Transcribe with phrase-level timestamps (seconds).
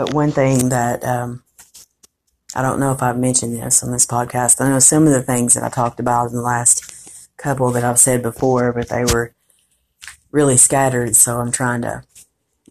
[0.00, 1.42] but one thing that um,
[2.54, 4.58] I don't know if I've mentioned this on this podcast.
[4.58, 7.84] I know some of the things that I talked about in the last couple that
[7.84, 9.34] I've said before, but they were
[10.30, 11.16] really scattered.
[11.16, 12.02] So I'm trying to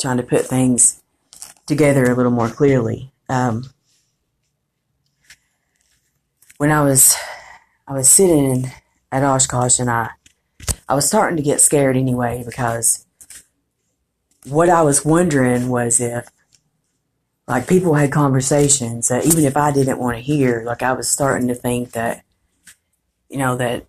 [0.00, 1.00] trying to put things
[1.64, 3.12] together a little more clearly.
[3.28, 3.70] Um,
[6.56, 7.14] when I was
[7.86, 8.72] I was sitting
[9.12, 10.10] at Oshkosh and I
[10.88, 13.06] I was starting to get scared anyway because
[14.44, 16.26] what I was wondering was if
[17.48, 21.08] like people had conversations that even if I didn't want to hear, like I was
[21.08, 22.24] starting to think that
[23.28, 23.86] you know that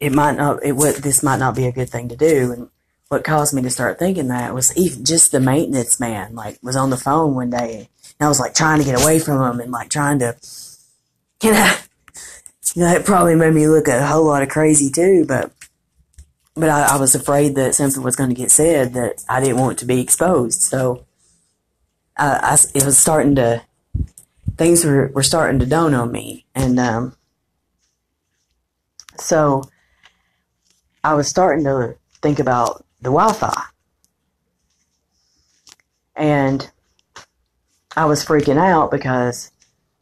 [0.00, 2.52] it might not it would this might not be a good thing to do.
[2.52, 2.68] And
[3.08, 6.76] what caused me to start thinking that was even just the maintenance man like was
[6.76, 9.60] on the phone one day and I was like trying to get away from him
[9.60, 10.34] and like trying to
[11.42, 11.76] you know
[12.74, 15.52] you know it probably made me look a whole lot of crazy too but
[16.54, 19.58] but I, I was afraid that something was going to get said that I didn't
[19.58, 20.60] want to be exposed.
[20.60, 21.06] So
[22.16, 23.62] I, it was starting to
[24.56, 26.44] things were, were starting to dawn on me.
[26.54, 27.16] And um,
[29.18, 29.64] so
[31.02, 33.64] I was starting to think about the Wi-Fi.
[36.14, 36.70] And
[37.96, 39.50] I was freaking out because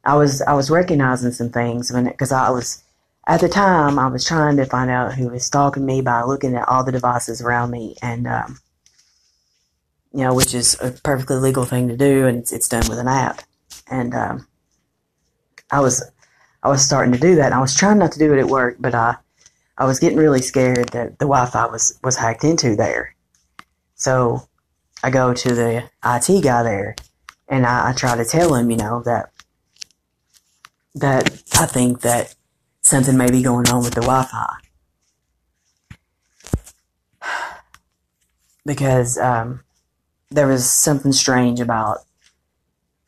[0.04, 2.82] I was I was recognizing some things because I was
[3.26, 6.54] at the time I was trying to find out who was stalking me by looking
[6.54, 7.96] at all the devices around me.
[8.02, 8.58] And um,
[10.12, 12.98] you know, which is a perfectly legal thing to do, and it's, it's done with
[12.98, 13.42] an app.
[13.88, 14.46] And um,
[15.70, 16.02] I was
[16.62, 17.46] I was starting to do that.
[17.46, 19.16] And I was trying not to do it at work, but I
[19.78, 23.14] I was getting really scared that the Wi-Fi was was hacked into there.
[23.94, 24.48] So
[25.02, 26.96] I go to the IT guy there,
[27.48, 29.30] and I, I try to tell him, you know, that
[30.94, 32.34] that I think that
[32.82, 34.56] something may be going on with the Wi-Fi
[38.66, 39.60] because um,
[40.30, 41.98] there was something strange about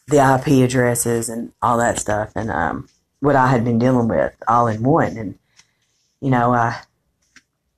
[0.09, 2.89] the IP addresses and all that stuff, and um,
[3.21, 5.17] what I had been dealing with all in one.
[5.17, 5.39] And
[6.21, 6.75] you know, uh,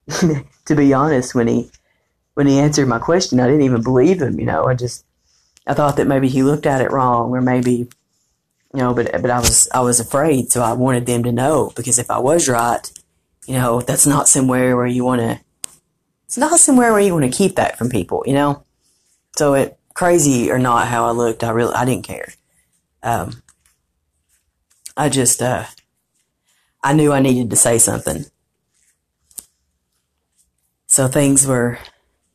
[0.64, 1.70] to be honest, when he
[2.34, 4.40] when he answered my question, I didn't even believe him.
[4.40, 5.04] You know, I just
[5.66, 7.88] I thought that maybe he looked at it wrong, or maybe
[8.72, 11.72] you know, but but I was I was afraid, so I wanted them to know
[11.76, 12.90] because if I was right,
[13.46, 15.40] you know, that's not somewhere where you want to.
[16.24, 18.64] It's not somewhere where you want to keep that from people, you know.
[19.36, 22.32] So it crazy or not how I looked, I really I didn't care.
[23.02, 23.42] Um,
[24.96, 25.64] I just uh,
[26.82, 28.26] I knew I needed to say something.
[30.86, 31.78] So things were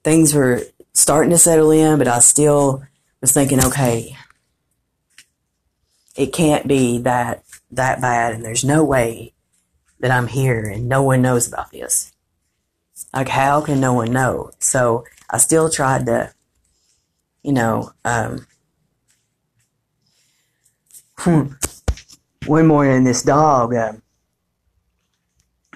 [0.03, 2.83] things were starting to settle in, but I still
[3.21, 4.17] was thinking, okay,
[6.15, 9.33] it can't be that that bad, and there's no way
[10.01, 12.11] that I'm here and no one knows about this.
[13.13, 14.51] Like, how can no one know?
[14.59, 16.33] So I still tried to
[17.43, 18.45] you know, um,
[21.17, 21.43] hmm,
[22.45, 23.93] one morning this dog, uh,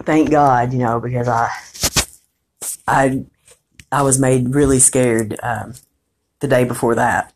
[0.03, 1.49] thank God, you know, because I,
[2.87, 3.25] I,
[3.91, 5.73] I was made really scared um,
[6.39, 7.33] the day before that.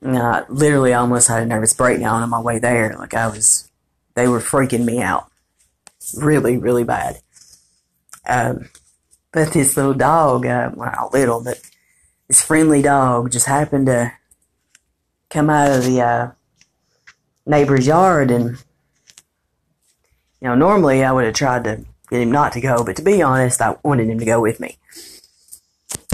[0.00, 2.94] And I literally almost had a nervous breakdown on my way there.
[2.98, 3.70] Like I was,
[4.14, 5.30] they were freaking me out,
[6.16, 7.20] really, really bad.
[8.26, 8.68] Um,
[9.32, 11.60] but this little dog, uh, well, little, but
[12.34, 14.12] this friendly dog just happened to
[15.30, 16.32] come out of the uh,
[17.46, 18.56] neighbor's yard and
[20.40, 23.02] you know normally i would have tried to get him not to go but to
[23.02, 24.76] be honest i wanted him to go with me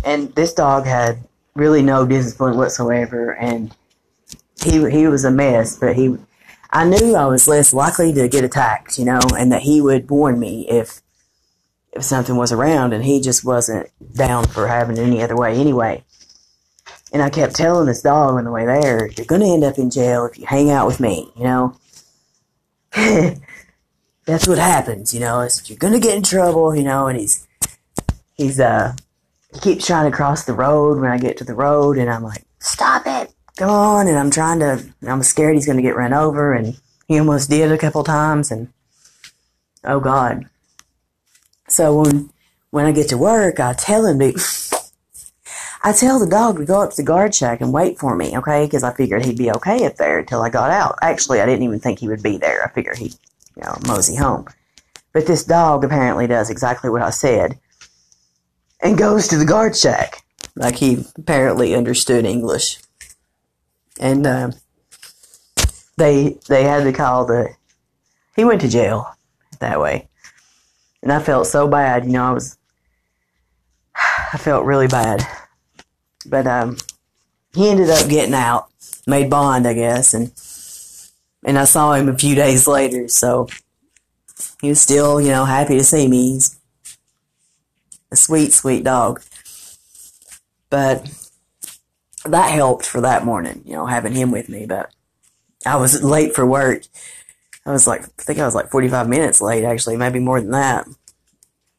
[0.04, 1.16] and this dog had
[1.54, 3.74] really no discipline whatsoever and
[4.62, 6.14] he he was a mess but he
[6.70, 10.10] i knew i was less likely to get attacked you know and that he would
[10.10, 11.00] warn me if
[11.92, 16.04] if something was around, and he just wasn't down for having any other way anyway.
[17.12, 19.78] And I kept telling this dog on the way there, you're going to end up
[19.78, 21.76] in jail if you hang out with me, you know?
[24.26, 27.18] That's what happens, you know, is you're going to get in trouble, you know, and
[27.18, 27.46] he's,
[28.34, 28.94] he's, uh,
[29.52, 32.22] he keeps trying to cross the road when I get to the road, and I'm
[32.22, 35.96] like, stop it, go on, and I'm trying to, I'm scared he's going to get
[35.96, 38.72] run over, and he almost did a couple times, and
[39.82, 40.48] oh God.
[41.66, 42.30] So when
[42.70, 44.69] when I get to work, I tell him to.
[45.82, 48.36] I tell the dog to go up to the guard shack and wait for me,
[48.36, 48.66] okay?
[48.66, 50.98] Because I figured he'd be okay up there until I got out.
[51.00, 52.62] Actually, I didn't even think he would be there.
[52.62, 53.14] I figured he'd,
[53.56, 54.46] you know, mosey home.
[55.12, 57.58] But this dog apparently does exactly what I said
[58.80, 60.22] and goes to the guard shack.
[60.54, 62.78] Like he apparently understood English.
[63.98, 64.50] And uh,
[65.96, 67.54] they they had to call the.
[68.36, 69.14] He went to jail
[69.60, 70.08] that way.
[71.02, 72.58] And I felt so bad, you know, I was,
[73.94, 75.26] I felt really bad.
[76.26, 76.76] But, um,
[77.54, 78.68] he ended up getting out,
[79.06, 80.32] made bond, I guess, and
[81.44, 83.48] and I saw him a few days later, so
[84.60, 86.34] he was still, you know, happy to see me.
[86.34, 86.58] He's
[88.12, 89.22] a sweet, sweet dog.
[90.68, 91.10] But
[92.26, 94.66] that helped for that morning, you know, having him with me.
[94.66, 94.92] But
[95.64, 96.82] I was late for work.
[97.64, 100.50] I was like, I think I was like 45 minutes late, actually, maybe more than
[100.50, 100.86] that,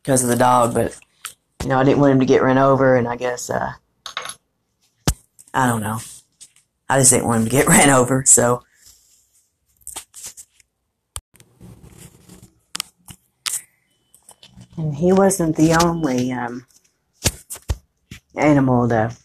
[0.02, 0.74] because of the dog.
[0.74, 0.98] But,
[1.62, 3.74] you know, I didn't want him to get run over, and I guess, uh,
[5.54, 6.00] I don't know.
[6.90, 8.64] I just didn't want him to get ran over, so.
[14.78, 16.66] And he wasn't the only um,
[18.36, 19.16] animal to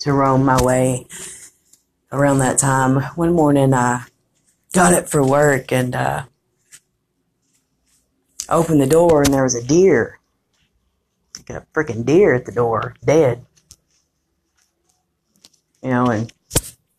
[0.00, 1.06] to roam my way
[2.10, 2.96] around that time.
[3.14, 4.04] One morning I
[4.72, 6.24] got up for work and uh,
[8.48, 10.18] opened the door and there was a deer.
[11.36, 13.44] Like a freaking deer at the door, dead.
[15.82, 16.32] You know, and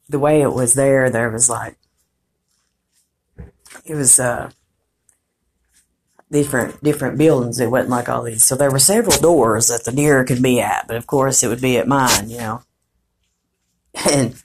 [0.09, 1.77] the way it was there, there was like,
[3.85, 4.51] it was, uh,
[6.31, 7.59] different different buildings.
[7.59, 8.43] It wasn't like all these.
[8.43, 11.49] So there were several doors that the deer could be at, but of course it
[11.49, 12.63] would be at mine, you know.
[14.09, 14.41] And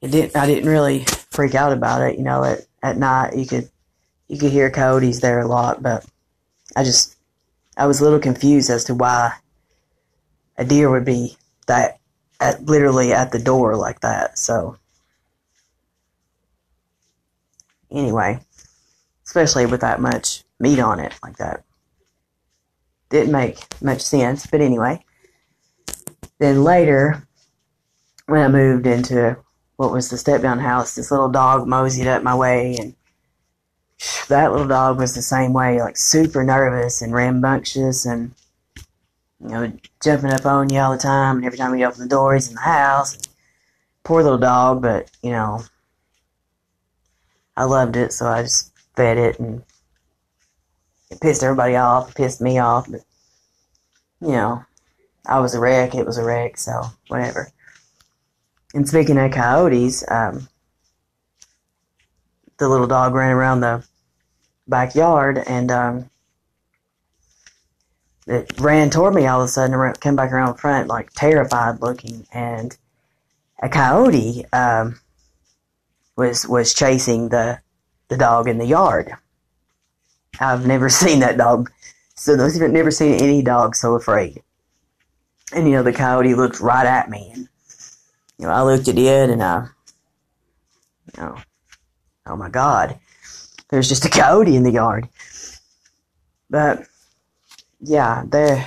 [0.00, 0.36] it didn't.
[0.36, 2.42] I didn't really freak out about it, you know.
[2.42, 3.68] At at night you could
[4.28, 6.06] you could hear coyotes there a lot, but
[6.74, 7.16] I just
[7.76, 9.34] I was a little confused as to why
[10.56, 11.36] a deer would be
[11.66, 11.97] that
[12.40, 14.38] at literally at the door like that.
[14.38, 14.78] So
[17.90, 18.40] anyway
[19.28, 21.62] especially with that much meat on it like that.
[23.10, 25.04] Didn't make much sense, but anyway.
[26.38, 27.28] Then later,
[28.24, 29.36] when I moved into
[29.76, 32.94] what was the step down house, this little dog moseyed up my way, and
[34.28, 38.32] that little dog was the same way, like super nervous and rambunctious, and
[39.40, 41.36] you know, jumping up on you all the time.
[41.36, 43.18] And every time we open the door, he's in the house.
[44.02, 45.62] Poor little dog, but you know,
[47.56, 49.62] I loved it, so I just fed it and
[51.10, 53.00] it pissed everybody off, it pissed me off, but
[54.20, 54.64] you know,
[55.26, 57.50] I was a wreck, it was a wreck, so whatever.
[58.74, 60.48] And speaking of coyotes, um,
[62.58, 63.84] the little dog ran around the
[64.66, 66.10] backyard and um,
[68.28, 71.80] it ran toward me all of a sudden and came back around front like terrified
[71.80, 72.76] looking and
[73.62, 75.00] a coyote um,
[76.16, 77.58] was was chasing the
[78.08, 79.12] the dog in the yard.
[80.40, 81.70] I've never seen that dog.
[82.14, 84.42] So who've never seen any dog so afraid.
[85.52, 87.48] And you know, the coyote looked right at me and
[88.38, 89.66] you know, I looked at it and I
[91.16, 91.38] you know,
[92.26, 92.98] oh my god.
[93.70, 95.08] There's just a coyote in the yard.
[96.50, 96.86] But
[97.80, 98.64] yeah, the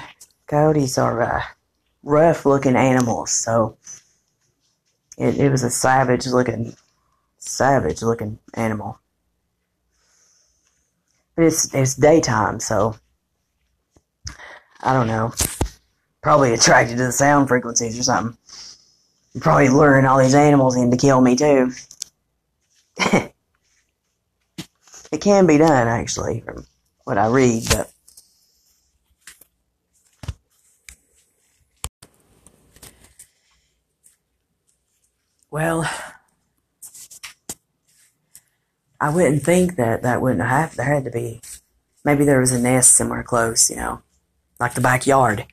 [0.48, 1.44] coyotes are uh,
[2.04, 3.78] rough looking animals, so
[5.18, 6.76] it, it was a savage looking
[7.38, 9.00] savage looking animal.
[11.36, 12.96] But it's it's daytime, so
[14.82, 15.34] I don't know.
[16.22, 18.38] Probably attracted to the sound frequencies or something.
[19.40, 21.72] Probably luring all these animals in to kill me too.
[22.98, 23.34] it
[25.20, 26.68] can be done actually, from
[27.06, 27.92] what I read, but
[35.52, 35.88] well,
[39.00, 40.76] I wouldn't think that that wouldn't have.
[40.76, 41.42] There had to be.
[42.06, 44.02] Maybe there was a nest somewhere close, you know,
[44.60, 45.46] like the backyard.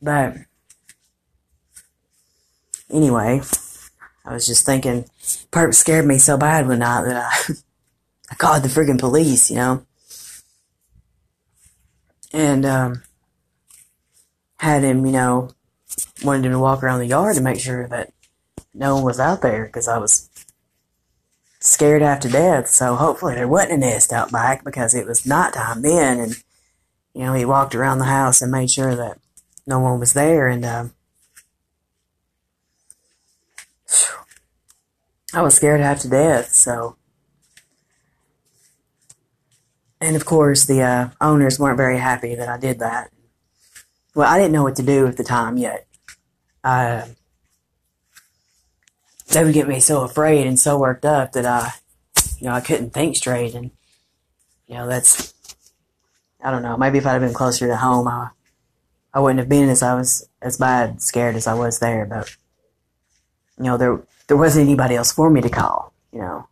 [0.00, 0.36] But
[2.88, 3.42] anyway,
[4.24, 5.04] I was just thinking,
[5.50, 7.52] Perp scared me so bad one night that I,
[8.30, 9.86] I called the friggin' police, you know,
[12.32, 13.02] and um,
[14.58, 15.50] had him, you know,
[16.22, 18.12] wanted him to walk around the yard to make sure that
[18.74, 20.28] no one was out there because I was
[21.60, 22.68] scared half to death.
[22.68, 26.18] So hopefully there wasn't a nest out back because it was nighttime then.
[26.18, 26.36] And,
[27.14, 29.18] you know, he walked around the house and made sure that
[29.66, 30.48] no one was there.
[30.48, 30.92] And, um,
[35.34, 36.50] I was scared half to death.
[36.50, 36.96] So,
[40.00, 43.10] and of course, the uh, owners weren't very happy that I did that.
[44.14, 45.86] Well, I didn't know what to do at the time yet.
[46.62, 47.06] Uh,
[49.28, 51.72] they would get me so afraid and so worked up that I,
[52.38, 53.54] you know, I couldn't think straight.
[53.54, 53.70] And,
[54.66, 55.34] you know, that's,
[56.42, 58.30] I don't know, maybe if I'd have been closer to home, I,
[59.14, 62.06] I wouldn't have been as I was, as bad scared as I was there.
[62.06, 62.36] But,
[63.58, 66.48] you know, there, there wasn't anybody else for me to call, you know,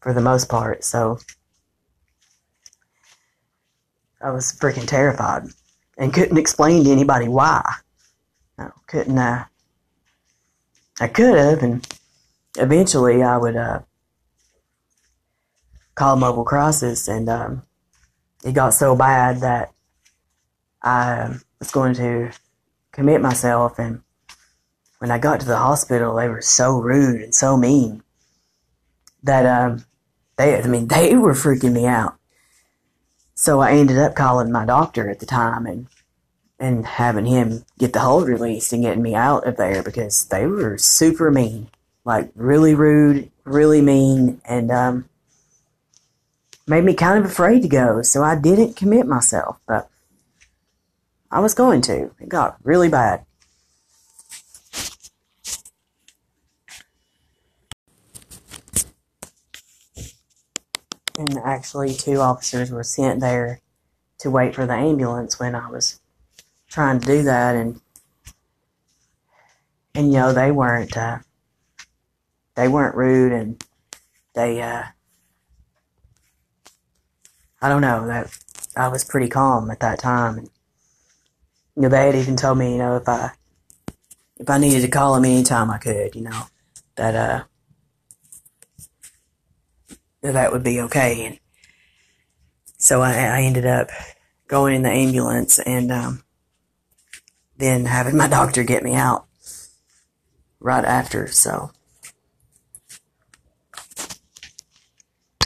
[0.00, 0.84] for the most part.
[0.84, 1.18] So
[4.20, 5.44] I was freaking terrified
[5.96, 7.62] and couldn't explain to anybody why.
[8.58, 9.46] I couldn't, I?
[11.00, 11.86] I could have, and
[12.56, 13.80] eventually I would, uh,
[15.94, 17.62] call mobile crisis, and, um,
[18.44, 19.72] it got so bad that
[20.82, 22.32] I was going to
[22.92, 24.02] commit myself, and
[24.98, 28.02] when I got to the hospital, they were so rude and so mean
[29.22, 29.84] that, um,
[30.36, 32.16] they, I mean, they were freaking me out.
[33.34, 35.86] So I ended up calling my doctor at the time and
[36.58, 40.46] and having him get the hold released and getting me out of there because they
[40.46, 41.68] were super mean,
[42.04, 45.08] like really rude, really mean, and um,
[46.66, 48.02] made me kind of afraid to go.
[48.02, 49.88] So I didn't commit myself, but
[51.30, 52.10] I was going to.
[52.20, 53.24] It got really bad.
[61.16, 63.60] And actually, two officers were sent there
[64.18, 65.98] to wait for the ambulance when I was
[66.68, 67.80] trying to do that, and
[69.94, 71.18] and you know they weren't uh,
[72.54, 73.64] they weren't rude, and
[74.34, 74.84] they uh,
[77.60, 78.36] I don't know that
[78.76, 80.38] I was pretty calm at that time.
[80.38, 80.50] And,
[81.74, 83.32] you know, they had even told me, you know, if I
[84.38, 86.42] if I needed to call them anytime I could, you know,
[86.96, 87.44] that uh
[90.22, 91.26] that would be okay.
[91.26, 91.38] And
[92.76, 93.88] so I, I ended up
[94.46, 96.22] going in the ambulance and um,
[97.58, 99.26] then having my doctor get me out
[100.60, 101.26] right after.
[101.26, 101.72] So